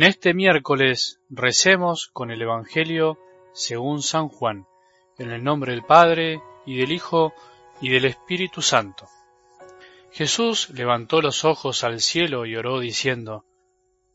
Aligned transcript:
En 0.00 0.06
este 0.06 0.32
miércoles 0.32 1.20
recemos 1.28 2.08
con 2.10 2.30
el 2.30 2.40
Evangelio 2.40 3.18
según 3.52 4.02
San 4.02 4.28
Juan, 4.28 4.64
en 5.18 5.30
el 5.30 5.44
nombre 5.44 5.72
del 5.72 5.82
Padre, 5.82 6.40
y 6.64 6.78
del 6.78 6.90
Hijo, 6.90 7.34
y 7.82 7.90
del 7.90 8.06
Espíritu 8.06 8.62
Santo. 8.62 9.08
Jesús 10.10 10.70
levantó 10.70 11.20
los 11.20 11.44
ojos 11.44 11.84
al 11.84 12.00
cielo 12.00 12.46
y 12.46 12.56
oró 12.56 12.80
diciendo, 12.80 13.44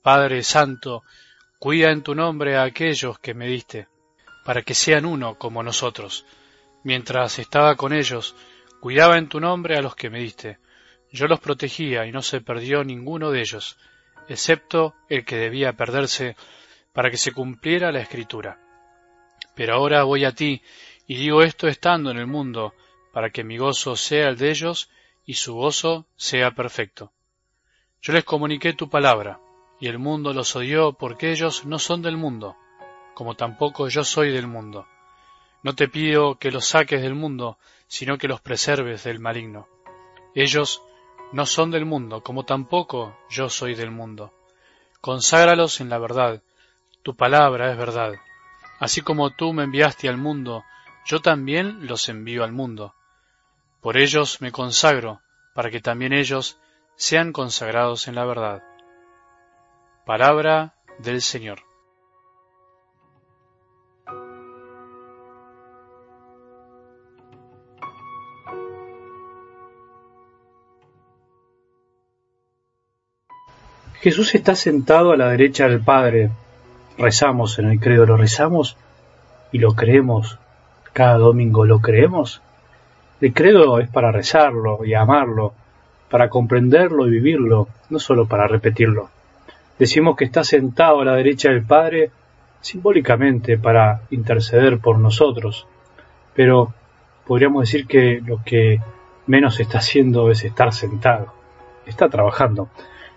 Padre 0.01 0.41
Santo, 0.41 1.03
cuida 1.59 1.91
en 1.91 2.01
tu 2.01 2.15
nombre 2.15 2.57
a 2.57 2.63
aquellos 2.63 3.19
que 3.19 3.35
me 3.35 3.45
diste, 3.45 3.87
para 4.43 4.63
que 4.63 4.73
sean 4.73 5.05
uno 5.05 5.37
como 5.37 5.61
nosotros. 5.61 6.25
Mientras 6.83 7.37
estaba 7.37 7.75
con 7.75 7.93
ellos, 7.93 8.35
cuidaba 8.79 9.19
en 9.19 9.29
tu 9.29 9.39
nombre 9.39 9.77
a 9.77 9.83
los 9.83 9.95
que 9.95 10.09
me 10.09 10.17
diste. 10.17 10.57
Yo 11.11 11.27
los 11.27 11.39
protegía 11.39 12.07
y 12.07 12.11
no 12.11 12.23
se 12.23 12.41
perdió 12.41 12.83
ninguno 12.83 13.29
de 13.29 13.41
ellos 13.41 13.77
excepto 14.27 14.95
el 15.09 15.25
que 15.25 15.37
debía 15.37 15.73
perderse 15.73 16.35
para 16.93 17.11
que 17.11 17.17
se 17.17 17.31
cumpliera 17.31 17.91
la 17.91 18.01
escritura. 18.01 18.59
Pero 19.55 19.75
ahora 19.75 20.03
voy 20.03 20.25
a 20.25 20.33
ti, 20.33 20.61
y 21.07 21.15
digo 21.15 21.41
esto 21.41 21.67
estando 21.67 22.11
en 22.11 22.17
el 22.17 22.27
mundo, 22.27 22.73
para 23.11 23.29
que 23.29 23.43
mi 23.43 23.57
gozo 23.57 23.95
sea 23.95 24.29
el 24.29 24.37
de 24.37 24.49
ellos 24.49 24.89
y 25.25 25.35
su 25.35 25.55
gozo 25.55 26.05
sea 26.15 26.51
perfecto. 26.51 27.11
Yo 28.01 28.13
les 28.13 28.23
comuniqué 28.23 28.73
tu 28.73 28.89
palabra, 28.89 29.39
y 29.79 29.87
el 29.87 29.99
mundo 29.99 30.33
los 30.33 30.55
odió 30.55 30.93
porque 30.93 31.31
ellos 31.31 31.65
no 31.65 31.79
son 31.79 32.01
del 32.01 32.17
mundo, 32.17 32.55
como 33.13 33.35
tampoco 33.35 33.87
yo 33.87 34.03
soy 34.03 34.31
del 34.31 34.47
mundo. 34.47 34.87
No 35.63 35.73
te 35.75 35.87
pido 35.87 36.35
que 36.35 36.51
los 36.51 36.67
saques 36.67 37.01
del 37.01 37.15
mundo, 37.15 37.57
sino 37.87 38.17
que 38.17 38.27
los 38.27 38.41
preserves 38.41 39.03
del 39.03 39.19
maligno. 39.19 39.67
Ellos 40.35 40.81
no 41.35 41.45
son 41.45 41.69
del 41.69 41.83
mundo, 41.83 42.23
como 42.23 42.45
tampoco 42.45 43.17
yo 43.29 43.49
soy 43.49 43.75
del 43.75 43.91
mundo. 43.91 44.33
Conságralos 45.01 45.81
en 45.81 45.89
la 45.89 45.97
verdad, 45.97 46.41
tu 47.03 47.17
palabra 47.17 47.69
es 47.69 47.77
verdad. 47.77 48.13
Así 48.79 49.01
como 49.01 49.31
tú 49.31 49.51
me 49.51 49.63
enviaste 49.63 50.07
al 50.07 50.15
mundo, 50.15 50.63
yo 51.05 51.19
también 51.19 51.87
los 51.87 52.07
envío 52.07 52.45
al 52.45 52.53
mundo. 52.53 52.95
Por 53.81 53.97
ellos 53.97 54.39
me 54.39 54.53
consagro, 54.53 55.19
para 55.53 55.69
que 55.69 55.81
también 55.81 56.13
ellos 56.13 56.57
sean 56.95 57.33
consagrados 57.33 58.07
en 58.07 58.15
la 58.15 58.23
verdad. 58.23 58.63
Palabra 60.05 60.75
del 60.99 61.21
Señor. 61.21 61.64
Jesús 74.05 74.35
está 74.35 74.53
sentado 74.53 75.13
a 75.13 75.17
la 75.17 75.29
derecha 75.29 75.67
del 75.67 75.79
Padre. 75.79 76.29
Rezamos 76.95 77.57
en 77.57 77.71
el 77.71 77.79
credo, 77.79 78.05
lo 78.05 78.17
rezamos 78.17 78.77
y 79.51 79.57
lo 79.57 79.73
creemos. 79.73 80.37
Cada 80.93 81.17
domingo 81.17 81.65
lo 81.65 81.79
creemos. 81.79 82.39
El 83.19 83.33
credo 83.33 83.79
es 83.79 83.89
para 83.89 84.11
rezarlo 84.11 84.85
y 84.85 84.93
amarlo, 84.93 85.53
para 86.07 86.29
comprenderlo 86.29 87.07
y 87.07 87.13
vivirlo, 87.13 87.67
no 87.89 87.97
solo 87.97 88.27
para 88.27 88.45
repetirlo. 88.45 89.09
Decimos 89.79 90.15
que 90.15 90.25
está 90.25 90.43
sentado 90.43 91.01
a 91.01 91.05
la 91.05 91.15
derecha 91.15 91.49
del 91.49 91.65
Padre 91.65 92.11
simbólicamente 92.61 93.57
para 93.57 94.01
interceder 94.11 94.77
por 94.77 94.99
nosotros, 94.99 95.65
pero 96.35 96.75
podríamos 97.25 97.61
decir 97.61 97.87
que 97.87 98.21
lo 98.23 98.43
que 98.45 98.79
menos 99.25 99.59
está 99.59 99.79
haciendo 99.79 100.29
es 100.29 100.45
estar 100.45 100.71
sentado, 100.73 101.33
está 101.87 102.07
trabajando. 102.07 102.69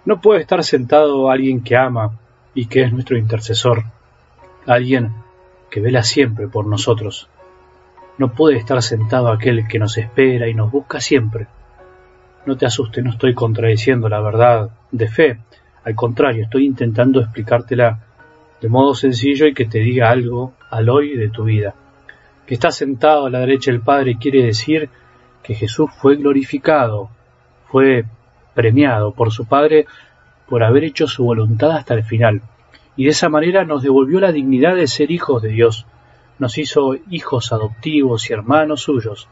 No 0.05 0.21
puede 0.21 0.41
estar 0.41 0.63
sentado 0.65 1.31
alguien 1.31 1.63
que 1.63 1.77
ama 1.77 2.19
y 2.55 2.67
que 2.67 2.83
es 2.83 2.93
nuestro 2.93 3.17
intercesor, 3.17 3.85
alguien 4.67 5.13
que 5.71 5.81
vela 5.81 6.03
siempre 6.03 6.49
por 6.49 6.67
nosotros. 6.67 7.29
No 8.17 8.33
puede 8.33 8.57
estar 8.57 8.83
sentado 8.83 9.29
aquel 9.29 9.69
que 9.69 9.79
nos 9.79 9.97
espera 9.99 10.49
y 10.49 10.55
nos 10.55 10.73
busca 10.73 11.01
siempre. 11.01 11.47
No 12.47 12.57
te 12.57 12.67
asustes, 12.67 13.05
no 13.05 13.11
estoy 13.11 13.35
contradiciendo 13.35 14.09
la 14.09 14.21
verdad 14.21 14.71
de 14.91 15.09
fe, 15.09 15.39
al 15.85 15.95
contrario, 15.95 16.45
estoy 16.45 16.67
intentando 16.67 17.21
explicártela 17.21 18.01
de 18.61 18.69
modo 18.69 18.95
sencillo 18.95 19.47
y 19.47 19.55
que 19.55 19.65
te 19.65 19.79
diga 19.79 20.11
algo 20.11 20.53
al 20.71 20.89
hoy 20.89 21.17
de 21.17 21.31
tu 21.31 21.45
vida. 21.45 21.75
Que 22.47 22.55
está 22.55 22.71
sentado 22.71 23.27
a 23.27 23.31
la 23.31 23.41
derecha 23.41 23.71
del 23.71 23.81
Padre 23.81 24.19
quiere 24.19 24.43
decir 24.43 24.91
que 25.43 25.55
Jesús 25.55 25.91
fue 25.99 26.17
glorificado, 26.17 27.09
fue 27.69 28.05
premiado 28.59 29.13
por 29.13 29.31
su 29.31 29.45
Padre 29.45 29.87
por 30.49 30.65
haber 30.65 30.83
hecho 30.83 31.07
su 31.07 31.23
voluntad 31.23 31.77
hasta 31.77 31.95
el 31.95 32.03
final, 32.03 32.43
y 32.97 33.05
de 33.05 33.11
esa 33.11 33.29
manera 33.29 33.65
nos 33.65 33.85
devolvió 33.85 34.19
la 34.19 34.33
dignidad 34.33 34.75
de 34.75 34.89
ser 34.89 35.13
hijos 35.13 35.41
de 35.43 35.51
Dios, 35.51 35.87
nos 36.41 36.59
hizo 36.59 36.97
hijos 37.09 37.53
adoptivos 37.53 38.29
y 38.29 38.33
hermanos 38.33 38.83
suyos, 38.83 39.29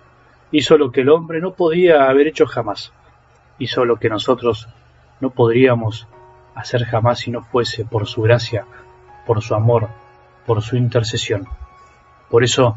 hizo 0.53 0.79
lo 0.79 0.93
que 0.93 1.01
el 1.01 1.09
hombre 1.09 1.41
no 1.41 1.55
podía 1.55 2.09
haber 2.09 2.29
hecho 2.29 2.47
jamás, 2.47 2.93
hizo 3.59 3.85
lo 3.85 3.97
que 3.97 4.09
nosotros 4.09 4.69
no 5.21 5.31
podríamos 5.31 6.07
hacer 6.55 6.85
jamás 6.85 7.19
si 7.19 7.33
no 7.33 7.43
fuese 7.43 7.85
por 7.85 8.07
su 8.07 8.23
gracia, 8.23 8.65
por 9.27 9.43
su 9.43 9.57
amor, 9.57 9.89
por 10.47 10.63
su 10.63 10.77
intercesión. 10.77 11.49
Por 12.31 12.45
eso 12.45 12.77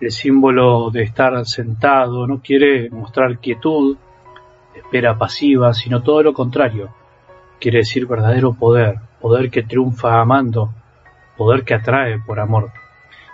el 0.00 0.12
símbolo 0.12 0.90
de 0.92 1.02
estar 1.02 1.44
sentado 1.46 2.28
no 2.28 2.40
quiere 2.40 2.90
mostrar 2.90 3.40
quietud, 3.40 3.96
espera 4.80 5.16
pasiva, 5.16 5.72
sino 5.74 6.02
todo 6.02 6.22
lo 6.22 6.32
contrario. 6.32 6.94
Quiere 7.60 7.78
decir 7.78 8.06
verdadero 8.06 8.54
poder, 8.54 8.96
poder 9.20 9.50
que 9.50 9.62
triunfa 9.62 10.20
amando, 10.20 10.72
poder 11.36 11.64
que 11.64 11.74
atrae 11.74 12.18
por 12.18 12.40
amor. 12.40 12.72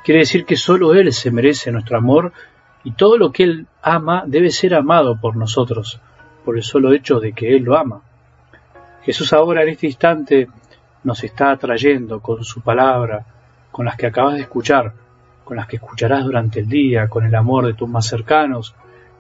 Quiere 0.04 0.20
decir 0.20 0.44
que 0.44 0.56
solo 0.56 0.94
Él 0.94 1.12
se 1.12 1.30
merece 1.30 1.72
nuestro 1.72 1.98
amor 1.98 2.32
y 2.84 2.92
todo 2.92 3.18
lo 3.18 3.32
que 3.32 3.44
Él 3.44 3.66
ama 3.82 4.24
debe 4.26 4.50
ser 4.50 4.74
amado 4.74 5.20
por 5.20 5.36
nosotros, 5.36 6.00
por 6.44 6.56
el 6.56 6.62
solo 6.62 6.92
hecho 6.92 7.18
de 7.18 7.32
que 7.32 7.56
Él 7.56 7.64
lo 7.64 7.76
ama. 7.76 8.02
Jesús 9.02 9.32
ahora 9.32 9.62
en 9.62 9.70
este 9.70 9.86
instante 9.86 10.48
nos 11.04 11.22
está 11.24 11.52
atrayendo 11.52 12.20
con 12.20 12.44
su 12.44 12.60
palabra, 12.60 13.24
con 13.70 13.86
las 13.86 13.96
que 13.96 14.06
acabas 14.06 14.34
de 14.34 14.42
escuchar, 14.42 14.92
con 15.44 15.56
las 15.56 15.66
que 15.66 15.76
escucharás 15.76 16.24
durante 16.24 16.60
el 16.60 16.68
día, 16.68 17.08
con 17.08 17.24
el 17.24 17.34
amor 17.34 17.66
de 17.66 17.74
tus 17.74 17.88
más 17.88 18.06
cercanos, 18.06 18.74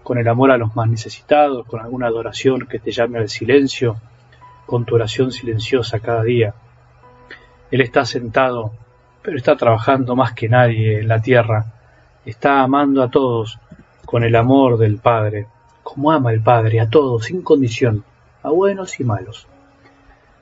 con 0.06 0.18
el 0.18 0.28
amor 0.28 0.52
a 0.52 0.56
los 0.56 0.76
más 0.76 0.88
necesitados, 0.88 1.66
con 1.66 1.80
alguna 1.80 2.06
adoración 2.06 2.68
que 2.68 2.78
te 2.78 2.92
llame 2.92 3.18
al 3.18 3.28
silencio, 3.28 3.96
con 4.64 4.84
tu 4.84 4.94
oración 4.94 5.32
silenciosa 5.32 5.98
cada 5.98 6.22
día. 6.22 6.54
Él 7.72 7.80
está 7.80 8.04
sentado, 8.04 8.70
pero 9.20 9.36
está 9.36 9.56
trabajando 9.56 10.14
más 10.14 10.32
que 10.32 10.48
nadie 10.48 11.00
en 11.00 11.08
la 11.08 11.20
tierra, 11.20 11.74
está 12.24 12.60
amando 12.60 13.02
a 13.02 13.10
todos 13.10 13.58
con 14.04 14.22
el 14.22 14.36
amor 14.36 14.78
del 14.78 14.98
Padre, 14.98 15.48
como 15.82 16.12
ama 16.12 16.32
el 16.32 16.40
Padre 16.40 16.78
a 16.78 16.88
todos, 16.88 17.24
sin 17.24 17.42
condición, 17.42 18.04
a 18.44 18.50
buenos 18.50 19.00
y 19.00 19.04
malos. 19.04 19.48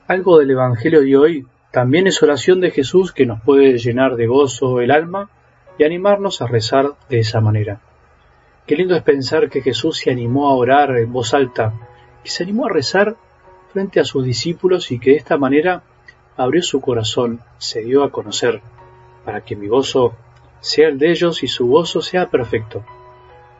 Algo 0.07 0.41
del 0.41 0.51
Evangelio 0.51 1.01
de 1.01 1.17
hoy 1.17 1.47
también 1.71 2.07
es 2.07 2.23
oración 2.23 2.61
de 2.61 2.71
Jesús 2.71 3.13
que 3.13 3.25
nos 3.25 3.41
puede 3.41 3.79
llenar 3.79 4.17
de 4.17 4.27
gozo 4.27 4.83
el 4.83 4.91
alma 4.91 5.31
y 5.79 5.85
animarnos 5.85 6.43
a 6.43 6.49
rezar 6.49 6.91
de 7.09 7.21
esa 7.21 7.41
manera. 7.41 7.81
Qué 8.67 8.77
lindo 8.77 8.97
es 8.97 9.03
pensar 9.03 9.51
que 9.51 9.61
Jesús 9.61 9.99
se 9.99 10.11
animó 10.11 10.49
a 10.49 10.55
orar 10.55 10.97
en 10.97 11.13
voz 11.13 11.35
alta, 11.35 11.75
y 12.25 12.29
se 12.31 12.45
animó 12.45 12.65
a 12.65 12.71
rezar 12.71 13.15
frente 13.75 14.01
a 14.01 14.05
sus 14.05 14.25
discípulos 14.25 14.91
y 14.91 14.99
que 14.99 15.11
de 15.11 15.17
esta 15.17 15.37
manera 15.37 15.83
abrió 16.39 16.63
su 16.63 16.81
corazón, 16.81 17.41
se 17.59 17.83
dio 17.83 18.03
a 18.03 18.11
conocer, 18.11 18.63
para 19.27 19.43
que 19.43 19.55
mi 19.55 19.69
gozo 19.69 20.17
sea 20.61 20.89
el 20.89 20.99
de 20.99 21.11
ellos 21.11 21.43
y 21.43 21.49
su 21.49 21.67
gozo 21.67 22.01
sea 22.01 22.31
perfecto. 22.31 22.83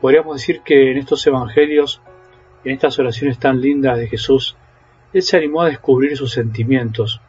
Podríamos 0.01 0.37
decir 0.37 0.61
que 0.61 0.89
en 0.89 0.97
estos 0.97 1.25
evangelios, 1.27 2.01
en 2.63 2.71
estas 2.73 2.97
oraciones 2.97 3.37
tan 3.37 3.61
lindas 3.61 3.99
de 3.99 4.07
Jesús, 4.07 4.57
Él 5.13 5.21
se 5.21 5.37
animó 5.37 5.61
a 5.61 5.69
descubrir 5.69 6.17
sus 6.17 6.31
sentimientos, 6.31 7.21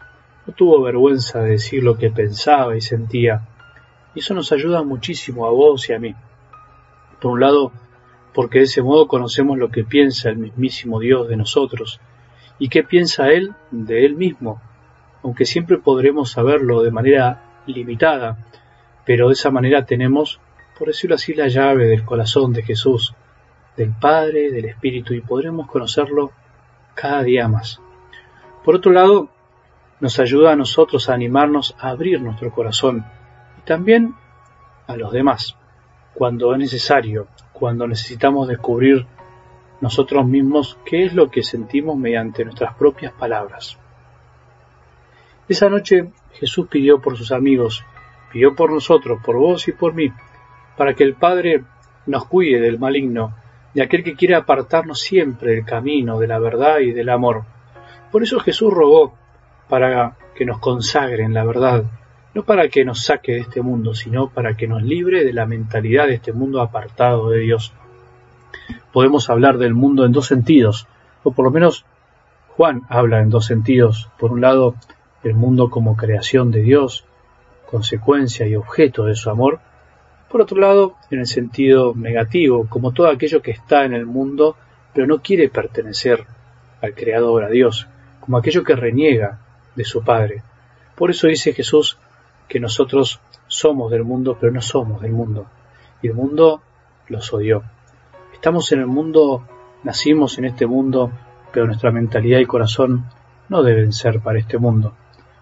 no 0.46 0.54
tuvo 0.54 0.80
vergüenza 0.80 1.42
de 1.42 1.50
decir 1.50 1.82
lo 1.82 1.98
que 1.98 2.10
pensaba 2.10 2.74
y 2.74 2.80
sentía, 2.80 3.46
y 4.14 4.20
eso 4.20 4.32
nos 4.32 4.50
ayuda 4.50 4.82
muchísimo 4.82 5.46
a 5.46 5.50
vos 5.50 5.90
y 5.90 5.92
a 5.92 5.98
mí. 5.98 6.14
Por 7.20 7.32
un 7.32 7.40
lado, 7.40 7.72
porque 8.34 8.58
de 8.58 8.64
ese 8.64 8.82
modo 8.82 9.08
conocemos 9.08 9.58
lo 9.58 9.70
que 9.70 9.84
piensa 9.84 10.28
el 10.28 10.36
mismísimo 10.36 11.00
Dios 11.00 11.28
de 11.28 11.36
nosotros 11.36 12.00
y 12.58 12.68
qué 12.68 12.82
piensa 12.82 13.30
Él 13.30 13.54
de 13.70 14.04
Él 14.04 14.14
mismo, 14.14 14.60
aunque 15.22 15.46
siempre 15.46 15.78
podremos 15.78 16.32
saberlo 16.32 16.82
de 16.82 16.90
manera 16.90 17.62
limitada, 17.66 18.38
pero 19.04 19.28
de 19.28 19.32
esa 19.32 19.50
manera 19.50 19.86
tenemos, 19.86 20.40
por 20.78 20.88
decirlo 20.88 21.14
así, 21.14 21.34
la 21.34 21.48
llave 21.48 21.86
del 21.86 22.04
corazón 22.04 22.52
de 22.52 22.62
Jesús, 22.62 23.14
del 23.76 23.92
Padre, 23.92 24.50
del 24.50 24.66
Espíritu, 24.66 25.14
y 25.14 25.20
podremos 25.20 25.66
conocerlo 25.66 26.32
cada 26.94 27.22
día 27.22 27.48
más. 27.48 27.80
Por 28.64 28.76
otro 28.76 28.92
lado, 28.92 29.28
nos 30.00 30.18
ayuda 30.18 30.52
a 30.52 30.56
nosotros 30.56 31.08
a 31.08 31.14
animarnos 31.14 31.74
a 31.78 31.88
abrir 31.88 32.20
nuestro 32.20 32.50
corazón 32.50 33.06
y 33.58 33.62
también 33.62 34.14
a 34.86 34.96
los 34.96 35.12
demás 35.12 35.56
cuando 36.16 36.52
es 36.54 36.58
necesario, 36.58 37.28
cuando 37.52 37.86
necesitamos 37.86 38.48
descubrir 38.48 39.06
nosotros 39.82 40.26
mismos 40.26 40.78
qué 40.86 41.04
es 41.04 41.14
lo 41.14 41.30
que 41.30 41.42
sentimos 41.42 41.96
mediante 41.96 42.42
nuestras 42.44 42.74
propias 42.74 43.12
palabras. 43.12 43.78
Esa 45.46 45.68
noche 45.68 46.10
Jesús 46.32 46.68
pidió 46.68 47.02
por 47.02 47.18
sus 47.18 47.32
amigos, 47.32 47.84
pidió 48.32 48.54
por 48.54 48.72
nosotros, 48.72 49.20
por 49.22 49.36
vos 49.36 49.68
y 49.68 49.72
por 49.72 49.92
mí, 49.92 50.10
para 50.76 50.94
que 50.94 51.04
el 51.04 51.14
Padre 51.14 51.64
nos 52.06 52.24
cuide 52.24 52.60
del 52.60 52.78
maligno, 52.78 53.34
de 53.74 53.82
aquel 53.82 54.02
que 54.02 54.14
quiere 54.14 54.36
apartarnos 54.36 55.00
siempre 55.00 55.52
del 55.52 55.66
camino, 55.66 56.18
de 56.18 56.28
la 56.28 56.38
verdad 56.38 56.78
y 56.78 56.92
del 56.92 57.10
amor. 57.10 57.44
Por 58.10 58.22
eso 58.22 58.40
Jesús 58.40 58.72
rogó 58.72 59.14
para 59.68 60.16
que 60.34 60.46
nos 60.46 60.60
consagre 60.60 61.24
en 61.24 61.34
la 61.34 61.44
verdad, 61.44 61.84
no 62.36 62.44
para 62.44 62.68
que 62.68 62.84
nos 62.84 63.02
saque 63.02 63.32
de 63.32 63.38
este 63.38 63.62
mundo, 63.62 63.94
sino 63.94 64.28
para 64.28 64.58
que 64.58 64.68
nos 64.68 64.82
libre 64.82 65.24
de 65.24 65.32
la 65.32 65.46
mentalidad 65.46 66.06
de 66.06 66.16
este 66.16 66.34
mundo 66.34 66.60
apartado 66.60 67.30
de 67.30 67.38
Dios. 67.38 67.72
Podemos 68.92 69.30
hablar 69.30 69.56
del 69.56 69.72
mundo 69.72 70.04
en 70.04 70.12
dos 70.12 70.26
sentidos, 70.26 70.86
o 71.22 71.30
por 71.30 71.46
lo 71.46 71.50
menos 71.50 71.86
Juan 72.48 72.82
habla 72.90 73.22
en 73.22 73.30
dos 73.30 73.46
sentidos. 73.46 74.10
Por 74.18 74.32
un 74.32 74.42
lado, 74.42 74.74
el 75.24 75.32
mundo 75.32 75.70
como 75.70 75.96
creación 75.96 76.50
de 76.50 76.60
Dios, 76.60 77.06
consecuencia 77.70 78.46
y 78.46 78.54
objeto 78.54 79.06
de 79.06 79.14
su 79.14 79.30
amor. 79.30 79.60
Por 80.28 80.42
otro 80.42 80.60
lado, 80.60 80.96
en 81.10 81.20
el 81.20 81.26
sentido 81.26 81.94
negativo, 81.96 82.66
como 82.68 82.92
todo 82.92 83.08
aquello 83.08 83.40
que 83.40 83.52
está 83.52 83.86
en 83.86 83.94
el 83.94 84.04
mundo, 84.04 84.56
pero 84.92 85.06
no 85.06 85.22
quiere 85.22 85.48
pertenecer 85.48 86.26
al 86.82 86.94
Creador, 86.94 87.44
a 87.44 87.48
Dios, 87.48 87.88
como 88.20 88.36
aquello 88.36 88.62
que 88.62 88.76
reniega 88.76 89.38
de 89.74 89.84
su 89.84 90.04
Padre. 90.04 90.42
Por 90.96 91.10
eso 91.10 91.28
dice 91.28 91.54
Jesús 91.54 91.98
que 92.48 92.60
nosotros 92.60 93.20
somos 93.46 93.90
del 93.90 94.04
mundo, 94.04 94.36
pero 94.40 94.52
no 94.52 94.60
somos 94.60 95.00
del 95.00 95.12
mundo. 95.12 95.46
Y 96.02 96.08
el 96.08 96.14
mundo 96.14 96.62
los 97.08 97.32
odió. 97.32 97.62
Estamos 98.32 98.70
en 98.72 98.80
el 98.80 98.86
mundo, 98.86 99.44
nacimos 99.82 100.38
en 100.38 100.46
este 100.46 100.66
mundo, 100.66 101.10
pero 101.52 101.66
nuestra 101.66 101.90
mentalidad 101.90 102.38
y 102.38 102.46
corazón 102.46 103.06
no 103.48 103.62
deben 103.62 103.92
ser 103.92 104.20
para 104.20 104.38
este 104.38 104.58
mundo. 104.58 104.94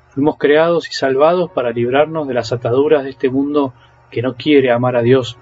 Fuimos 0.08 0.36
creados 0.38 0.88
y 0.88 0.92
salvados 0.92 1.50
para 1.50 1.70
librarnos 1.70 2.28
de 2.28 2.34
las 2.34 2.52
ataduras 2.52 3.02
de 3.04 3.10
este 3.10 3.28
mundo 3.28 3.72
que 4.10 4.22
no 4.22 4.34
quiere 4.34 4.70
amar 4.70 4.96
a 4.96 5.02
Dios, 5.02 5.36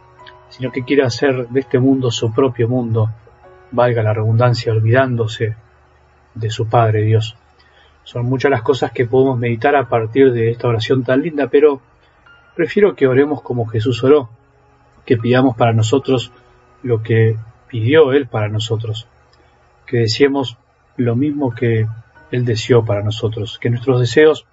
sino 0.48 0.72
que 0.72 0.84
quiere 0.84 1.02
hacer 1.02 1.48
de 1.48 1.60
este 1.60 1.78
mundo 1.78 2.10
su 2.10 2.32
propio 2.32 2.68
mundo, 2.68 3.10
valga 3.70 4.02
la 4.02 4.14
redundancia, 4.14 4.72
olvidándose 4.72 5.56
de 6.34 6.50
su 6.50 6.68
Padre 6.68 7.02
Dios. 7.02 7.36
Son 8.04 8.26
muchas 8.26 8.50
las 8.50 8.62
cosas 8.62 8.92
que 8.92 9.06
podemos 9.06 9.38
meditar 9.38 9.76
a 9.76 9.88
partir 9.88 10.32
de 10.32 10.50
esta 10.50 10.68
oración 10.68 11.04
tan 11.04 11.22
linda, 11.22 11.48
pero 11.48 11.80
prefiero 12.56 12.94
que 12.94 13.06
oremos 13.06 13.42
como 13.42 13.66
Jesús 13.66 14.02
oró, 14.02 14.28
que 15.04 15.16
pidamos 15.16 15.56
para 15.56 15.72
nosotros 15.72 16.32
lo 16.82 17.02
que 17.02 17.36
pidió 17.68 18.12
Él 18.12 18.26
para 18.26 18.48
nosotros, 18.48 19.06
que 19.86 19.98
deseemos 19.98 20.58
lo 20.96 21.16
mismo 21.16 21.54
que 21.54 21.86
Él 22.30 22.44
deseó 22.44 22.84
para 22.84 23.02
nosotros, 23.02 23.58
que 23.58 23.70
nuestros 23.70 24.00
deseos 24.00 24.46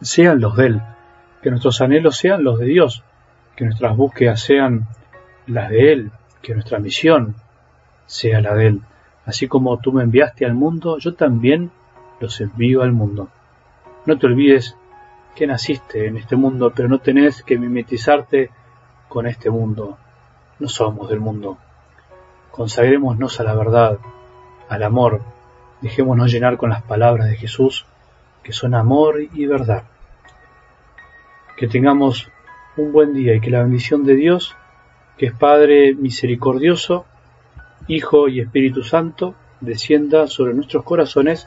sean 0.00 0.40
los 0.40 0.56
de 0.56 0.66
Él, 0.66 0.82
que 1.42 1.50
nuestros 1.50 1.80
anhelos 1.80 2.16
sean 2.16 2.42
los 2.42 2.58
de 2.58 2.66
Dios, 2.66 3.04
que 3.54 3.64
nuestras 3.64 3.96
búsquedas 3.96 4.40
sean 4.40 4.88
las 5.46 5.70
de 5.70 5.92
Él, 5.92 6.10
que 6.42 6.54
nuestra 6.54 6.78
misión 6.78 7.34
sea 8.06 8.40
la 8.40 8.54
de 8.54 8.68
Él. 8.68 8.80
Así 9.24 9.46
como 9.46 9.78
tú 9.78 9.92
me 9.92 10.02
enviaste 10.02 10.46
al 10.46 10.54
mundo, 10.54 10.98
yo 10.98 11.14
también 11.14 11.70
los 12.20 12.40
envío 12.40 12.82
al 12.82 12.92
mundo. 12.92 13.28
No 14.06 14.18
te 14.18 14.26
olvides 14.26 14.76
que 15.34 15.46
naciste 15.46 16.06
en 16.06 16.16
este 16.16 16.36
mundo, 16.36 16.72
pero 16.74 16.88
no 16.88 16.98
tenés 16.98 17.42
que 17.42 17.58
mimetizarte 17.58 18.50
con 19.08 19.26
este 19.26 19.50
mundo. 19.50 19.96
No 20.58 20.68
somos 20.68 21.08
del 21.08 21.20
mundo. 21.20 21.58
Consagrémonos 22.50 23.38
a 23.38 23.44
la 23.44 23.54
verdad, 23.54 23.98
al 24.68 24.82
amor. 24.82 25.22
Dejémonos 25.80 26.32
llenar 26.32 26.56
con 26.56 26.70
las 26.70 26.82
palabras 26.82 27.28
de 27.28 27.36
Jesús, 27.36 27.86
que 28.42 28.52
son 28.52 28.74
amor 28.74 29.20
y 29.32 29.46
verdad. 29.46 29.84
Que 31.56 31.68
tengamos 31.68 32.30
un 32.76 32.92
buen 32.92 33.14
día 33.14 33.34
y 33.34 33.40
que 33.40 33.50
la 33.50 33.62
bendición 33.62 34.04
de 34.04 34.16
Dios, 34.16 34.56
que 35.16 35.26
es 35.26 35.32
Padre 35.32 35.94
misericordioso, 35.94 37.06
Hijo 37.86 38.28
y 38.28 38.40
Espíritu 38.40 38.82
Santo, 38.82 39.34
descienda 39.60 40.26
sobre 40.26 40.54
nuestros 40.54 40.84
corazones 40.84 41.46